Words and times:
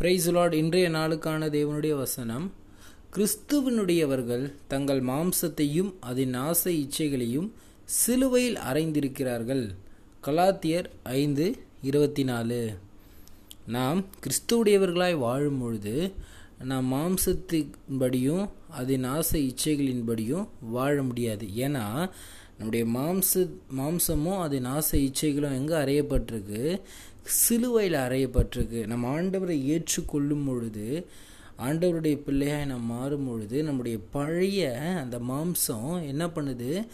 Price 0.00 0.30
Lord 0.30 0.54
இன்றைய 0.54 0.90
நாளுக்கான 0.90 1.48
தேவனுடைய 1.56 1.96
வசனம் 1.96 2.52
கிறிஸ்துவனுடையவர்கள் 3.14 4.52
தங்கள் 4.68 5.00
மாம்சத்தையும் 5.02 5.94
அதன் 6.00 6.34
ஆசை 6.34 6.72
இச்சைகளையும் 6.76 7.52
சிலுவையில் 7.84 8.56
அறைந்திருக்கிறார்கள். 8.56 9.68
கலாத்தியர் 10.24 10.84
ஐந்து 11.02 11.56
இருபத்தி 11.82 12.24
நாலு 12.24 12.72
நாம் 13.66 14.04
கிறிஸ்துவுடையவர்களாய் 14.22 15.18
வாழும் 15.18 15.60
பொழுது 15.60 16.12
நாம் 16.64 16.92
மாம்சத்தின்படியும் 16.92 18.50
அதன் 18.70 19.04
ஆசை 19.04 19.54
இச்சைகளின்படியும் 19.54 20.48
வாழ 20.60 21.02
முடியாது. 21.02 21.46
ஏன்னா 21.56 22.10
நம்முடைய 22.56 22.86
மாம்ச 22.98 23.50
மாம்சமும் 23.76 24.40
அதன் 24.40 24.64
ஆசை 24.64 25.10
இச்சைகளும் 25.10 25.58
எங்கே 25.60 25.74
அறையப்பட்டிருக்கு? 25.74 26.80
சிலுவையில் 27.22 28.00
அறையப்பட்டிருக்கு. 28.00 28.86
நம்ம 28.86 29.20
ஆண்டவரை 29.20 29.62
ஏற்றுக்கொள்ளும் 29.64 30.46
பொழுது 30.46 31.06
ஆண்டவருடைய 31.58 32.20
பிள்ளையாய் 32.26 32.66
நாம் 32.66 32.84
மாறும் 32.84 33.26
பொழுது 33.26 33.62
நம்முடைய 33.62 33.98
பழைய 34.10 34.80
அந்த 34.80 35.18
மாம்சம் 35.18 36.06
என்ன 36.06 36.26
பண்ணுது? 36.26 36.86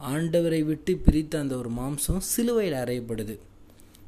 ஆண்டவரை 0.00 0.64
விட்டு 0.64 1.00
பிரித்த 1.04 1.36
அந்த 1.36 1.56
ஒரு 1.56 1.70
மாம்சம் 1.70 2.18
சிலுவையில் 2.18 2.78
அறையப்படுது. 2.78 3.38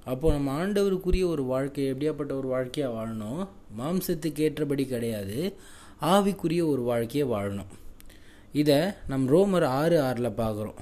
அப்போ 0.04 0.32
நம்ம 0.32 0.66
ஆண்டவருக்குரிய 0.66 1.24
ஒரு 1.26 1.42
வாழ்க்கை 1.42 1.92
எப்படியாப்பட்ட 1.92 2.32
ஒரு 2.32 2.48
வாழ்க்கையாக 2.48 2.94
வாழணும்? 2.98 3.48
மாம்சத்துக்கு 3.78 4.38
ஏற்றபடி 4.38 4.86
கிடையாது. 4.86 5.54
ஆவிக்குரிய 6.02 6.66
ஒரு 6.66 6.82
வாழ்க்கையை 6.82 7.30
வாழணும். 7.30 7.72
இதை 8.52 8.76
நம் 9.08 9.28
ரோமர் 9.28 9.64
ஆறு 9.64 10.02
ஆறில் 10.02 10.36
பார்க்குறோம். 10.36 10.78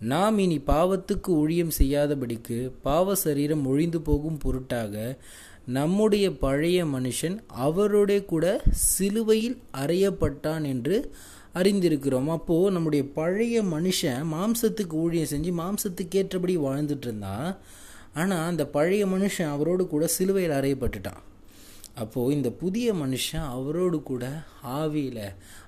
நாம் 0.00 0.38
இனி 0.38 0.58
பாவத்துக்கு 0.58 1.26
ஊழியம் 1.26 1.72
செய்யாதபடிக்கு 1.78 2.72
பாவ 2.82 3.14
சரீரம் 3.14 3.66
ஒழிந்து 3.66 4.00
போகும் 4.00 4.38
பொருட்டாக 4.38 5.18
நம்முடைய 5.64 6.32
பழைய 6.32 6.84
மனுஷன் 6.84 7.38
அவருடைய 7.48 8.24
கூட 8.24 8.60
சிலுவையில் 8.72 9.58
அறையப்பட்டான் 9.72 10.64
என்று 10.64 11.12
அறிந்திருக்கிறோம். 11.54 12.26
அப்போது 12.26 12.70
நம்முடைய 12.70 13.04
பழைய 13.04 13.62
மனுஷன் 13.62 14.22
மாம்சத்துக்கு 14.34 14.92
ஊழியம் 14.92 15.30
செஞ்சு 15.30 15.52
மாம்சத்துக்கு 15.60 16.14
ஏற்றபடி 16.14 16.56
வாழ்ந்துட்டு 16.56 17.00
இருந்தான் 17.00 17.56
ஆனால் 18.14 18.46
அந்த 18.46 18.66
பழைய 18.66 19.06
மனுஷன் 19.06 19.50
அவரோடு 19.50 19.86
கூட 19.86 20.06
சிலுவையில் 20.06 20.58
அறையப்பட்டுட்டான். 20.60 21.22
அப்போது 21.94 22.34
இந்த 22.34 22.50
புதிய 22.50 22.92
மனுஷன் 22.92 23.46
அவரோடு 23.46 24.02
கூட 24.02 24.42
ஆவியில் 24.62 25.24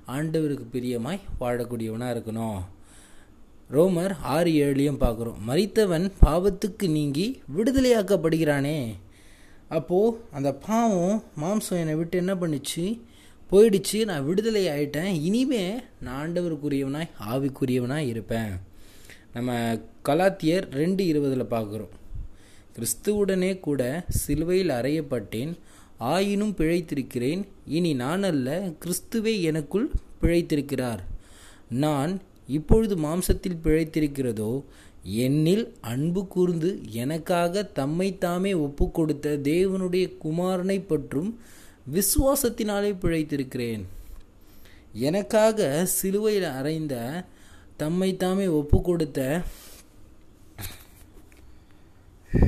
ஆண்டவருக்கு 0.06 0.67
பிரியமாய் 0.72 1.27
வாழக்கூடியவனாக 1.41 2.15
இருக்கணும். 2.17 2.61
ரோமர் 3.72 4.16
ஆறு 4.22 4.50
ஏழுலையும் 4.50 5.00
பார்க்குறோம். 5.00 5.34
மறித்தவன் 5.46 6.10
பாவத்துக்கு 6.26 6.90
நீங்கி 6.90 7.42
விடுதலையாக்கப்படுகிறானே. 7.56 8.88
அப்போது 9.68 10.16
அந்த 10.32 10.54
பாவம் 10.54 11.22
மாம்சம் 11.42 11.78
என்னை 11.78 11.94
விட்டு 11.94 12.18
என்ன 12.18 12.34
பண்ணுச்சு? 12.34 13.00
போயிடுச்சு. 13.50 14.04
நான் 14.04 14.26
விடுதலை 14.26 14.68
ஆயிட்டேன். 14.68 15.22
இனிமே 15.22 15.80
நான் 16.00 16.32
ஆண்டவருக்குரியவனாய் 16.32 17.08
ஆவிக்குரியவனாய் 17.30 18.06
இருப்பேன். 18.06 18.50
நம்ம 19.34 19.78
கலாத்தியர் 20.04 20.70
ரெண்டு 20.72 21.06
இருபதில் 21.06 21.50
பார்க்குறோம். 21.50 21.88
கிறிஸ்துவுடனே 22.76 23.60
கூட 23.60 24.04
சிலுவையில் 24.08 24.68
அறையப்பட்டேன். 24.68 25.58
ஆயினும் 25.98 26.54
பிழைத்திருக்கிறேன். 26.56 27.46
இனி 27.66 27.94
நான் 27.94 28.22
அல்ல 28.22 28.72
கிறிஸ்துவே 28.84 29.41
எனக்குள் 29.41 29.91
பிழைத்திருக்கிறார். 30.22 30.98
நான் 31.68 32.20
இப்பொழுது 32.56 32.95
மாம்சத்தில் 32.97 33.61
பிழைத்திருக்கிறதோ 33.65 34.51
என்னில் 35.19 35.65
அன்பு 35.93 36.23
கூர்ந்து 36.27 36.70
எனக்காக 37.03 37.62
தம்மை 37.79 38.09
தாமே 38.25 38.53
ஒப்பு 38.67 38.87
கொடுத்த 38.91 39.39
தேவனுடைய 39.43 40.06
குமாரனை 40.25 40.78
பற்றும் 40.87 41.31
விசுவாசத்தினாலே 41.95 42.91
பிழைத்திருக்கிறேன். 43.03 43.84
எனக்காக 45.06 45.87
சிலுவையில் 45.98 46.48
அறைந்த 46.59 46.95
தம்மை 47.77 48.11
தாமே 48.17 48.47
ஒப்பு 48.60 48.78
கொடுத்த 48.83 49.21